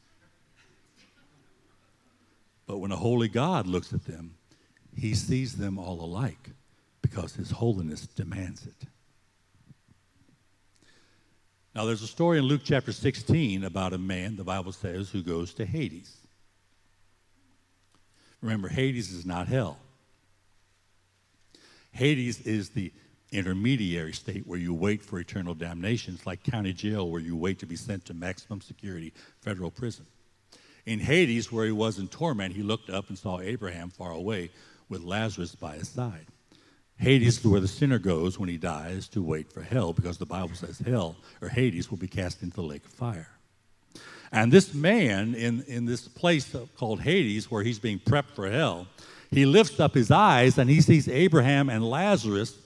[2.67, 4.35] But when a holy God looks at them,
[4.95, 6.51] he sees them all alike
[7.01, 8.87] because his holiness demands it.
[11.75, 15.21] Now, there's a story in Luke chapter 16 about a man, the Bible says, who
[15.21, 16.15] goes to Hades.
[18.41, 19.77] Remember, Hades is not hell.
[21.91, 22.93] Hades is the
[23.33, 26.13] intermediary state where you wait for eternal damnation.
[26.13, 29.11] It's like county jail where you wait to be sent to maximum security
[29.41, 30.05] federal prison.
[30.85, 34.49] In Hades, where he was in torment, he looked up and saw Abraham far away
[34.87, 36.27] with Lazarus by his side.
[36.97, 40.25] Hades is where the sinner goes when he dies to wait for hell because the
[40.25, 43.29] Bible says hell or Hades will be cast into the lake of fire.
[44.31, 48.87] And this man in, in this place called Hades, where he's being prepped for hell,
[49.29, 52.57] he lifts up his eyes and he sees Abraham and Lazarus.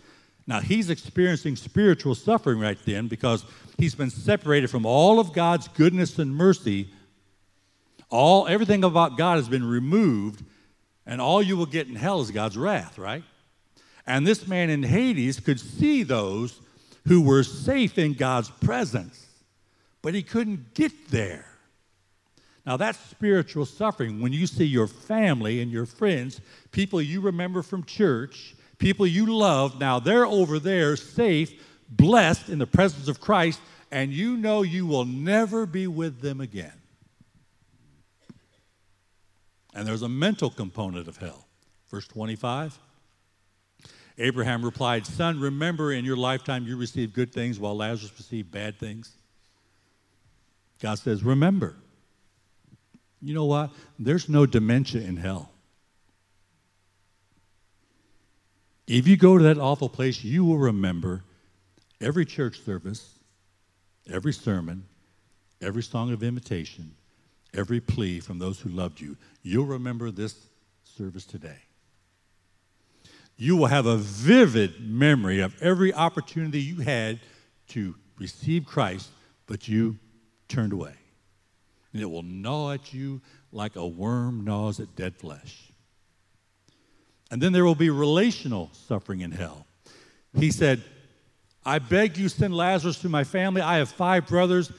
[0.48, 3.46] Now he's experiencing spiritual suffering right then because
[3.78, 6.90] he's been separated from all of God's goodness and mercy.
[8.10, 10.44] All everything about God has been removed,
[11.06, 13.24] and all you will get in hell is God's wrath, right?
[14.10, 16.60] And this man in Hades could see those
[17.08, 19.28] who were safe in God's presence,
[20.02, 21.46] but he couldn't get there.
[22.66, 24.20] Now, that's spiritual suffering.
[24.20, 26.42] When you see your family and your friends,
[26.72, 31.54] people you remember from church, people you love, now they're over there safe,
[31.88, 36.42] blessed in the presence of Christ, and you know you will never be with them
[36.42, 36.74] again.
[39.76, 41.46] And there's a mental component of hell.
[41.92, 42.80] Verse 25.
[44.20, 48.78] Abraham replied, Son, remember in your lifetime you received good things while Lazarus received bad
[48.78, 49.14] things.
[50.82, 51.76] God says, Remember.
[53.22, 53.72] You know what?
[53.98, 55.52] There's no dementia in hell.
[58.88, 61.24] If you go to that awful place, you will remember
[62.02, 63.20] every church service,
[64.12, 64.86] every sermon,
[65.62, 66.92] every song of invitation,
[67.54, 69.16] every plea from those who loved you.
[69.44, 70.36] You'll remember this
[70.84, 71.60] service today
[73.42, 77.20] you will have a vivid memory of every opportunity you had
[77.70, 79.10] to receive Christ,
[79.48, 79.98] but you
[80.50, 80.94] turned away.
[81.94, 83.22] And it will gnaw at you
[83.52, 85.72] like a worm gnaws at dead flesh.
[87.32, 89.66] And then there will be relational suffering in hell.
[90.36, 90.84] He said,
[91.66, 93.62] I beg you, send Lazarus to my family.
[93.62, 94.70] I have five brothers.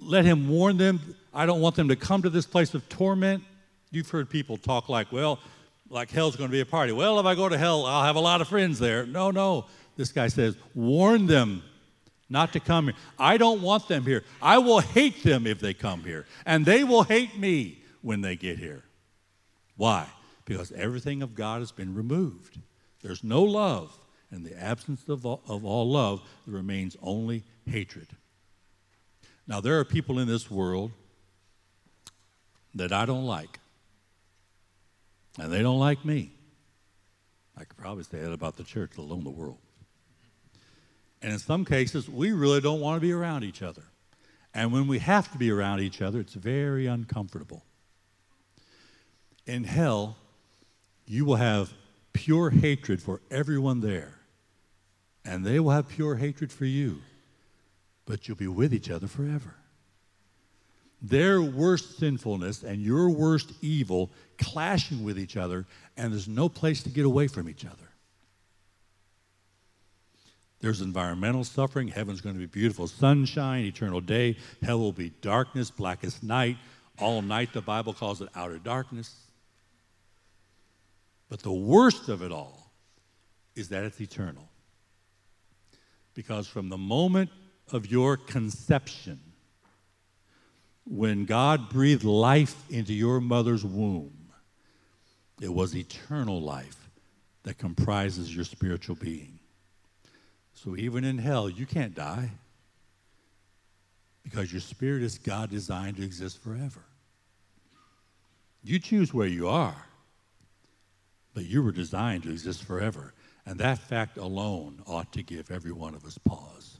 [0.00, 0.98] Let him warn them
[1.34, 3.42] I don't want them to come to this place of torment.
[3.90, 5.38] You've heard people talk like, well,
[5.92, 6.92] like hell's going to be a party.
[6.92, 9.04] Well, if I go to hell, I'll have a lot of friends there.
[9.04, 9.66] No, no.
[9.96, 11.62] This guy says, warn them
[12.30, 12.94] not to come here.
[13.18, 14.24] I don't want them here.
[14.40, 18.36] I will hate them if they come here, and they will hate me when they
[18.36, 18.84] get here.
[19.76, 20.06] Why?
[20.46, 22.58] Because everything of God has been removed.
[23.02, 23.96] There's no love.
[24.30, 28.08] In the absence of all, of all love, there remains only hatred.
[29.46, 30.90] Now, there are people in this world
[32.74, 33.58] that I don't like,
[35.38, 36.32] and they don't like me.
[37.56, 39.58] I could probably say that about the church, let alone the world.
[41.20, 43.84] And in some cases, we really don't want to be around each other.
[44.54, 47.64] And when we have to be around each other, it's very uncomfortable.
[49.46, 50.16] In hell,
[51.06, 51.72] you will have
[52.12, 54.18] pure hatred for everyone there,
[55.24, 57.00] and they will have pure hatred for you,
[58.04, 59.54] but you'll be with each other forever.
[61.02, 66.82] Their worst sinfulness and your worst evil clashing with each other, and there's no place
[66.84, 67.92] to get away from each other.
[70.60, 71.88] There's environmental suffering.
[71.88, 74.36] Heaven's going to be beautiful sunshine, eternal day.
[74.62, 76.56] Hell will be darkness, blackest night.
[77.00, 79.12] All night, the Bible calls it outer darkness.
[81.28, 82.70] But the worst of it all
[83.56, 84.48] is that it's eternal.
[86.14, 87.30] Because from the moment
[87.72, 89.18] of your conception,
[90.84, 94.30] when God breathed life into your mother's womb,
[95.40, 96.88] it was eternal life
[97.44, 99.38] that comprises your spiritual being.
[100.54, 102.30] So even in hell, you can't die
[104.22, 106.84] because your spirit is God designed to exist forever.
[108.62, 109.86] You choose where you are,
[111.34, 113.12] but you were designed to exist forever.
[113.44, 116.78] And that fact alone ought to give every one of us pause.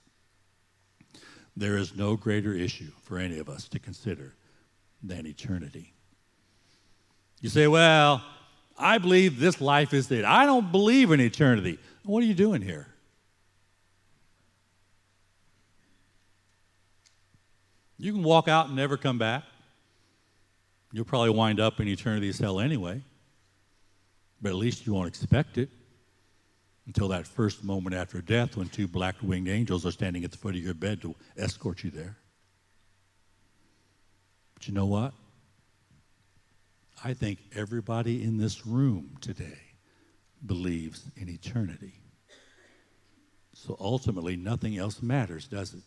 [1.56, 4.34] There is no greater issue for any of us to consider
[5.02, 5.92] than eternity.
[7.40, 8.22] You say, well,
[8.78, 10.24] I believe this life is it.
[10.24, 11.78] I don't believe in eternity.
[12.04, 12.86] What are you doing here?
[17.98, 19.44] You can walk out and never come back.
[20.92, 23.02] You'll probably wind up in eternity's hell anyway,
[24.40, 25.68] but at least you won't expect it
[26.86, 30.38] until that first moment after death when two black winged angels are standing at the
[30.38, 32.16] foot of your bed to escort you there.
[34.54, 35.12] But you know what?
[37.04, 39.58] I think everybody in this room today
[40.46, 41.94] believes in eternity.
[43.54, 45.82] So ultimately, nothing else matters, does it?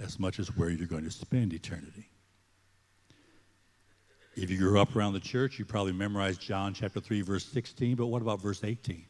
[0.00, 2.10] as much as where you're going to spend eternity.
[4.36, 7.96] If you grew up around the church, you probably memorized John chapter 3, verse 16,
[7.96, 9.04] but what about verse 18?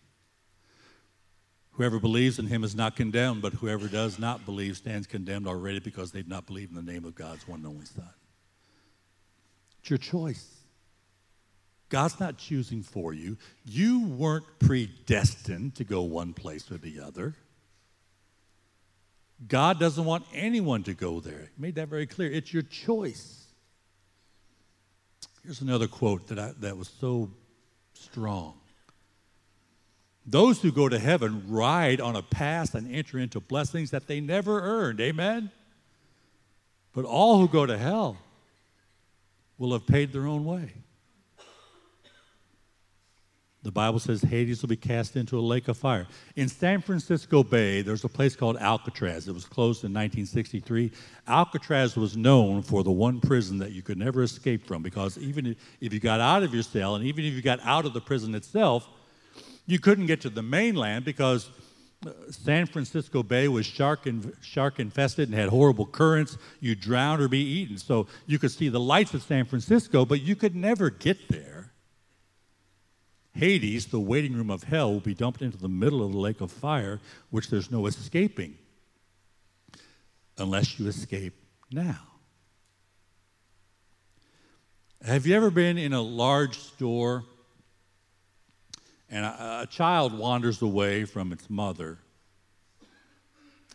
[1.81, 5.79] Whoever believes in him is not condemned, but whoever does not believe stands condemned already
[5.79, 8.05] because they've not believed in the name of God's one and only Son.
[9.79, 10.57] It's your choice.
[11.88, 13.38] God's not choosing for you.
[13.64, 17.35] You weren't predestined to go one place or the other.
[19.49, 21.49] God doesn't want anyone to go there.
[21.57, 22.31] He made that very clear.
[22.31, 23.47] It's your choice.
[25.43, 27.31] Here's another quote that, I, that was so
[27.95, 28.60] strong.
[30.31, 34.21] Those who go to heaven ride on a path and enter into blessings that they
[34.21, 35.01] never earned.
[35.01, 35.51] Amen?
[36.93, 38.16] But all who go to hell
[39.59, 40.73] will have paid their own way.
[43.62, 46.07] The Bible says Hades will be cast into a lake of fire.
[46.37, 49.29] In San Francisco Bay, there's a place called Alcatraz.
[49.29, 50.93] It was closed in 1963.
[51.27, 55.57] Alcatraz was known for the one prison that you could never escape from because even
[55.81, 58.01] if you got out of your cell and even if you got out of the
[58.01, 58.88] prison itself,
[59.71, 61.51] you couldn't get to the mainland because
[62.07, 66.39] uh, San Francisco Bay was shark, in, shark infested and had horrible currents.
[66.61, 67.79] You'd drown or be eaten.
[67.79, 71.73] So you could see the lights of San Francisco, but you could never get there.
[73.33, 76.41] Hades, the waiting room of hell, will be dumped into the middle of the lake
[76.41, 78.59] of fire, which there's no escaping
[80.37, 81.35] unless you escape
[81.71, 82.01] now.
[85.03, 87.25] Have you ever been in a large store
[89.11, 91.99] and a, a, child wanders away from its mother,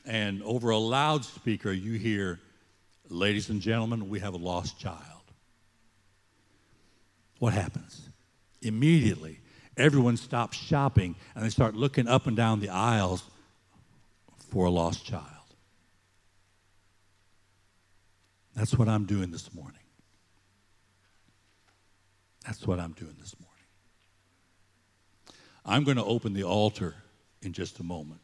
[0.05, 2.39] and over a loudspeaker you hear,
[3.09, 4.99] Ladies and gentlemen, we have a lost child.
[7.39, 8.09] What happens?
[8.61, 9.39] Immediately,
[9.77, 13.23] everyone stops shopping and they start looking up and down the aisles
[14.49, 15.23] for a lost child.
[18.55, 19.79] That's what I'm doing this morning.
[22.45, 23.44] That's what I'm doing this morning.
[25.65, 26.95] I'm going to open the altar
[27.41, 28.21] in just a moment.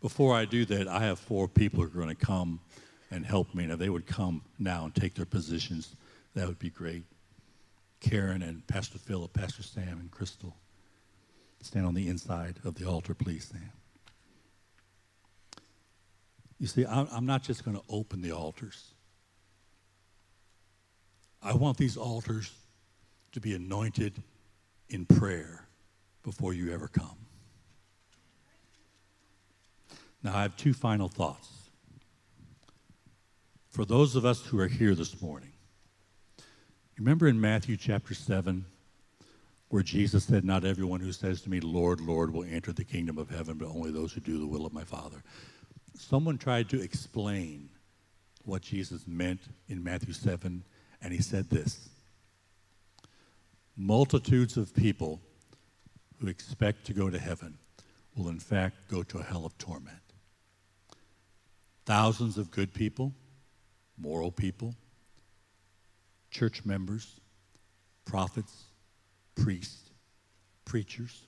[0.00, 2.60] Before I do that, I have four people who are going to come
[3.10, 3.64] and help me.
[3.64, 5.94] And if they would come now and take their positions,
[6.34, 7.04] that would be great.
[8.00, 10.56] Karen and Pastor Philip, Pastor Sam, and Crystal.
[11.62, 13.72] Stand on the inside of the altar, please, Sam.
[16.58, 18.94] You see, I'm not just going to open the altars.
[21.42, 22.50] I want these altars
[23.32, 24.22] to be anointed
[24.88, 25.65] in prayer
[26.26, 27.16] before you ever come.
[30.24, 31.48] Now, I have two final thoughts.
[33.68, 35.52] For those of us who are here this morning,
[36.98, 38.64] remember in Matthew chapter 7,
[39.68, 43.18] where Jesus said, Not everyone who says to me, Lord, Lord, will enter the kingdom
[43.18, 45.22] of heaven, but only those who do the will of my Father.
[45.96, 47.68] Someone tried to explain
[48.44, 50.64] what Jesus meant in Matthew 7,
[51.02, 51.88] and he said this
[53.76, 55.20] Multitudes of people
[56.20, 57.58] who expect to go to heaven
[58.16, 59.96] will, in fact, go to a hell of torment.
[61.84, 63.12] Thousands of good people,
[63.98, 64.74] moral people,
[66.30, 67.20] church members,
[68.04, 68.64] prophets,
[69.34, 69.90] priests,
[70.64, 71.22] preachers,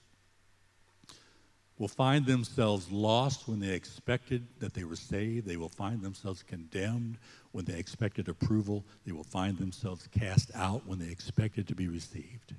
[1.78, 5.47] will find themselves lost when they expected that they were saved.
[5.47, 7.18] They will find themselves condemned
[7.53, 8.84] when they expected approval.
[9.07, 12.55] They will find themselves cast out when they expected to be received.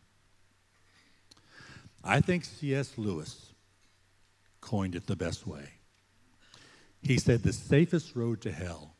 [2.04, 2.98] I think C.S.
[2.98, 3.54] Lewis
[4.62, 5.70] coined it the best way.
[7.02, 8.96] He said the safest road to hell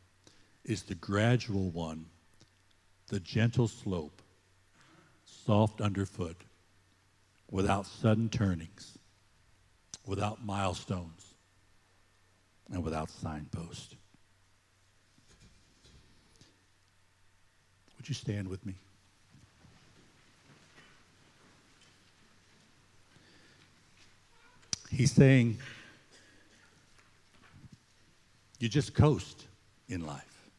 [0.64, 2.06] is the gradual one,
[3.08, 4.22] the gentle slope,
[5.24, 6.36] soft underfoot,
[7.50, 8.98] without sudden turnings,
[10.06, 11.34] without milestones,
[12.70, 13.96] and without signposts.
[17.96, 18.74] Would you stand with me?
[24.90, 25.58] He's saying,
[28.58, 29.46] you just coast
[29.88, 30.50] in life.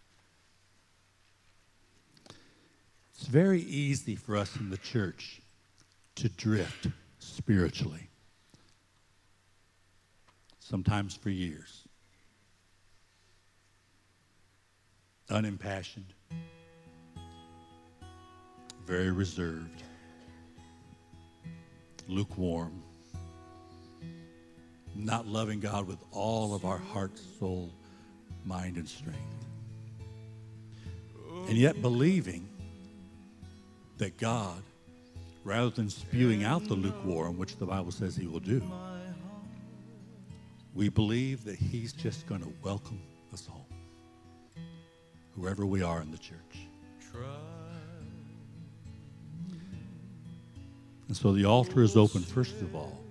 [3.13, 5.41] It's very easy for us in the church
[6.15, 6.87] to drift
[7.19, 8.09] spiritually,
[10.59, 11.87] sometimes for years.
[15.29, 16.13] Unimpassioned,
[18.85, 19.83] very reserved,
[22.07, 22.81] lukewarm,
[24.95, 27.71] not loving God with all of our heart, soul,
[28.45, 29.19] mind, and strength.
[31.47, 32.47] And yet believing
[33.97, 34.61] that God,
[35.43, 38.61] rather than spewing out the lukewarm, which the Bible says he will do,
[40.73, 43.01] we believe that he's just going to welcome
[43.33, 43.65] us home,
[45.35, 46.37] whoever we are in the church.
[51.07, 53.03] And so the altar is open, first of all,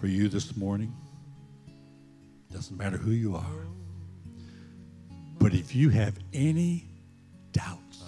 [0.00, 0.94] for you this morning.
[2.52, 3.66] Doesn't matter who you are.
[5.38, 6.84] But if you have any
[7.52, 8.02] doubts,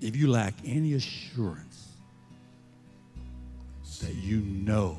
[0.00, 1.88] if you lack any assurance
[4.00, 4.98] that you know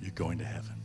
[0.00, 0.80] you're going to heaven,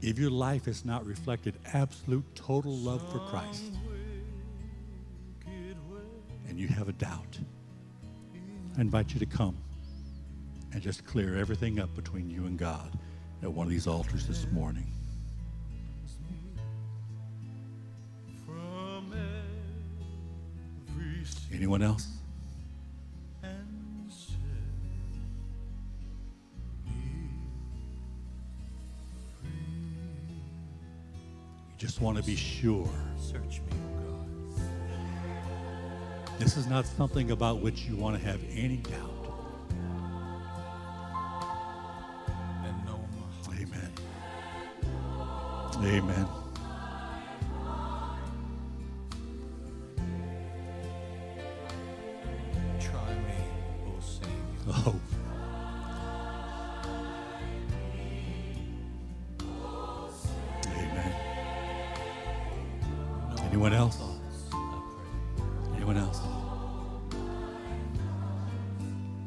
[0.00, 3.72] if your life has not reflected absolute total love for Christ,
[6.48, 7.38] and you have a doubt,
[8.76, 9.56] I invite you to come
[10.72, 12.90] and just clear everything up between you and God
[13.42, 14.86] at one of these altars this morning.
[21.52, 22.08] Anyone else?
[23.42, 23.50] You
[31.78, 32.88] just want to be sure.
[33.18, 33.72] Search me,
[34.04, 34.28] God.
[36.38, 39.25] This is not something about which you want to have any doubt.
[45.86, 46.26] Amen.
[54.68, 55.00] Oh.
[60.66, 61.14] Amen.
[63.44, 64.02] Anyone else?
[65.76, 66.20] Anyone else?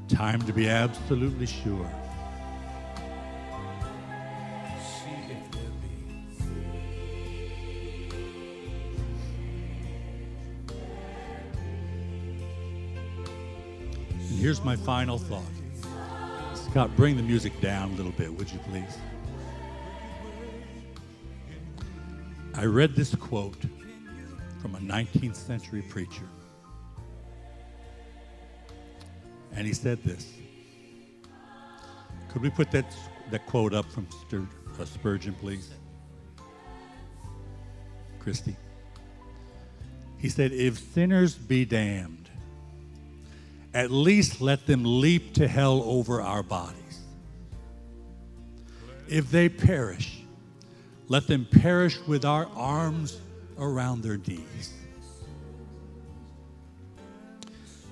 [0.09, 1.89] Time to be absolutely sure.
[14.59, 15.41] Here's my final thought.
[16.53, 18.97] Scott, bring the music down a little bit, would you please?
[22.55, 23.61] I read this quote
[24.61, 26.27] from a 19th century preacher.
[29.53, 30.33] And he said this
[32.29, 32.85] could we put that,
[33.31, 34.07] that quote up from
[34.79, 35.71] uh, Spurgeon, please?
[38.19, 38.55] Christy.
[40.17, 42.28] He said, If sinners be damned,
[43.73, 46.99] at least let them leap to hell over our bodies.
[49.07, 50.21] If they perish,
[51.07, 53.19] let them perish with our arms
[53.57, 54.73] around their knees.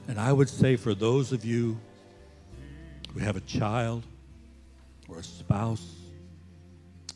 [0.08, 1.78] And I would say for those of you
[3.14, 4.04] who have a child
[5.10, 5.96] or a spouse,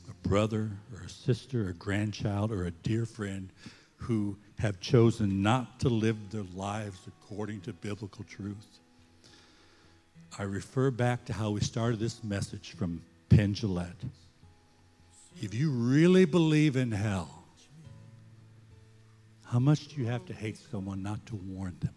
[0.10, 3.52] a brother or a sister, a grandchild, or a dear friend
[3.96, 8.80] who have chosen not to live their lives according to biblical truth,
[10.38, 14.10] I refer back to how we started this message from Penn Jillette.
[15.42, 17.44] If you really believe in hell,
[19.46, 21.96] how much do you have to hate someone not to warn them?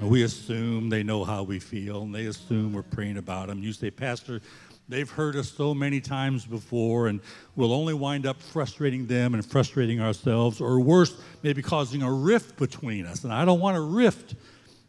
[0.00, 3.62] We assume they know how we feel, and they assume we're praying about them.
[3.62, 4.40] You say, Pastor,
[4.88, 7.20] they've heard us so many times before, and
[7.56, 12.56] we'll only wind up frustrating them and frustrating ourselves, or worse, maybe causing a rift
[12.56, 13.24] between us.
[13.24, 14.34] And I don't want a rift.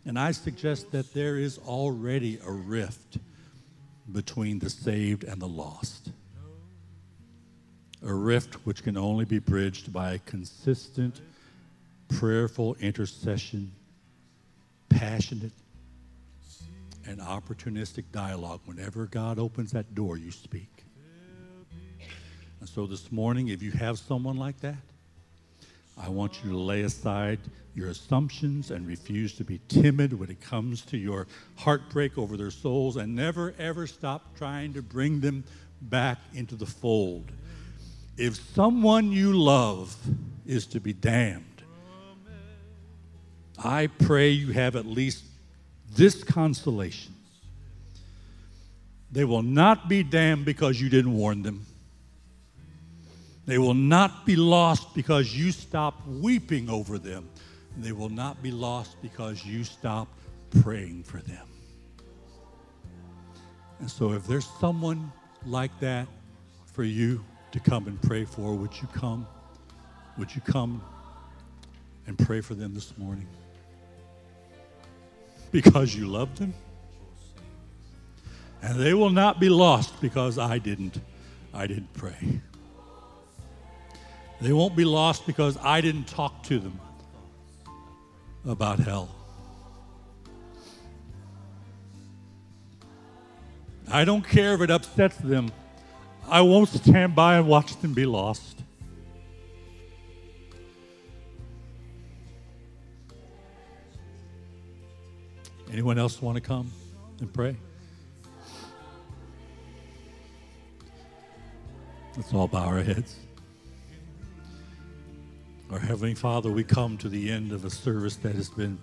[0.06, 3.18] And I suggest that there is already a rift
[4.12, 6.12] between the saved and the lost.
[8.06, 11.20] A rift which can only be bridged by a consistent,
[12.08, 13.72] prayerful intercession
[14.90, 15.52] passionate
[17.10, 18.62] and opportunistic dialogue.
[18.66, 20.86] Whenever God opens that door, you speak.
[22.60, 24.78] And so this morning, if you have someone like that,
[25.98, 27.40] I want you to lay aside
[27.74, 32.52] your assumptions and refuse to be timid when it comes to your heartbreak over their
[32.52, 35.44] souls and never, ever stop trying to bring them
[35.82, 37.32] back into the fold.
[38.18, 39.98] If someone you love
[40.46, 41.46] is to be damned,
[43.64, 45.26] I pray you have at least
[45.96, 47.14] this consolation.
[49.12, 51.66] They will not be damned because you didn't warn them.
[53.46, 57.28] They will not be lost because you stopped weeping over them.
[57.78, 60.14] They will not be lost because you stopped
[60.62, 61.48] praying for them.
[63.80, 65.12] And so, if there's someone
[65.46, 66.08] like that
[66.74, 69.26] for you to come and pray for, would you come?
[70.18, 70.84] Would you come
[72.06, 73.28] and pray for them this morning?
[75.52, 76.54] Because you loved them.
[78.62, 81.00] And they will not be lost because I didn't
[81.54, 82.42] I didn't pray.
[84.42, 86.80] They won't be lost because I didn't talk to them
[88.46, 89.10] about hell.
[93.92, 95.52] I don't care if it upsets them.
[96.28, 98.64] I won't stand by and watch them be lost.
[105.72, 106.72] Anyone else want to come
[107.20, 107.56] and pray?
[112.18, 113.16] Let's all bow our heads.
[115.72, 118.80] Our Heavenly Father, we come to the end of a service that has been,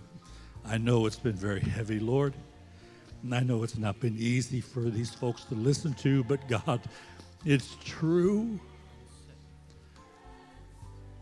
[0.64, 2.34] I know it's been very heavy, Lord.
[3.24, 6.80] And I know it's not been easy for these folks to listen to, but God,
[7.45, 8.61] it's true.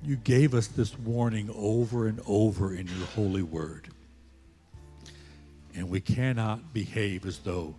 [0.03, 3.89] You gave us this warning over and over in your holy word.
[5.77, 7.75] And we cannot behave as though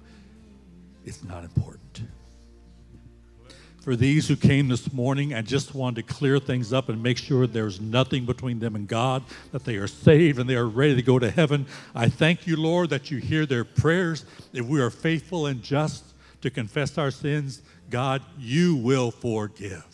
[1.06, 2.02] it's not important.
[3.82, 7.20] For these who came this morning and just wanted to clear things up and make
[7.20, 10.96] sure there's nothing between them and God, that they are saved and they are ready
[10.96, 14.26] to go to heaven, I thank you, Lord, that you hear their prayers.
[14.54, 16.04] If we are faithful and just
[16.42, 19.86] to confess our sins, God, you will forgive.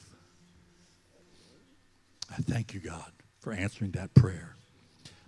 [2.31, 4.55] I thank you, God, for answering that prayer.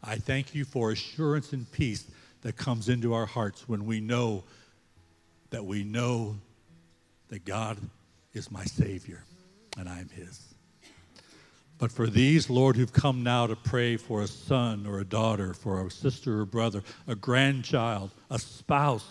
[0.01, 2.05] I thank you for assurance and peace
[2.43, 4.43] that comes into our hearts when we know
[5.49, 6.35] that we know
[7.29, 7.77] that God
[8.33, 9.23] is my Savior
[9.77, 10.53] and I am His.
[11.79, 15.53] But for these, Lord, who've come now to pray for a son or a daughter,
[15.53, 19.07] for a sister or brother, a grandchild, a spouse,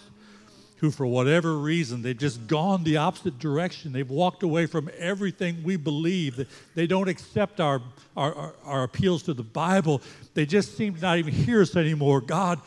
[0.83, 3.93] who for whatever reason they've just gone the opposite direction.
[3.93, 6.45] They've walked away from everything we believe.
[6.75, 7.81] They don't accept our,
[8.17, 10.03] our, our, appeals to the Bible.
[10.35, 12.21] They just seem to not even hear us anymore.
[12.21, 12.61] God,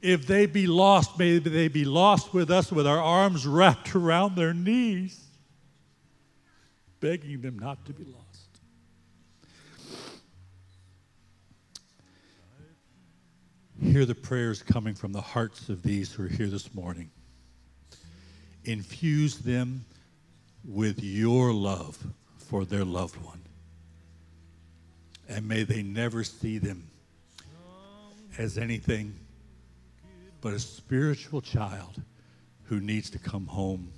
[0.00, 4.36] if they be lost, may they be lost with us with our arms wrapped around
[4.36, 5.24] their knees,
[7.00, 8.24] begging them not to be lost.
[13.80, 17.10] Hear the prayers coming from the hearts of these who are here this morning.
[18.64, 19.84] Infuse them
[20.64, 21.96] with your love
[22.36, 23.40] for their loved one.
[25.28, 26.88] And may they never see them
[28.36, 29.14] as anything
[30.40, 32.02] but a spiritual child
[32.64, 33.92] who needs to come home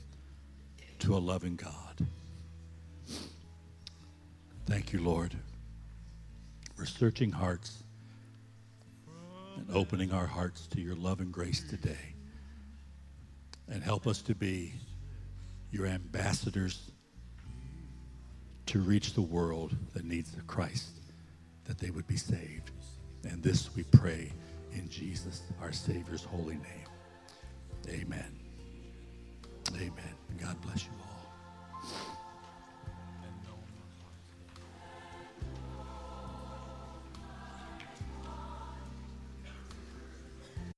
[1.00, 2.06] to a loving God.
[4.66, 5.34] Thank you, Lord,
[6.74, 7.82] for searching hearts
[9.56, 12.14] and opening our hearts to your love and grace today.
[13.68, 14.74] And help us to be
[15.70, 16.90] your ambassadors
[18.66, 20.90] to reach the world that needs the Christ,
[21.64, 22.70] that they would be saved.
[23.24, 24.32] And this we pray
[24.74, 26.88] in Jesus, our Savior's holy name.
[27.88, 28.38] Amen.
[29.76, 30.14] Amen.
[30.40, 31.09] God bless you.